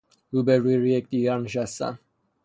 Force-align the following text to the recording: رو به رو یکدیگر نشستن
رو 0.31 0.43
به 0.43 0.57
رو 0.57 0.85
یکدیگر 0.87 1.39
نشستن 1.39 1.99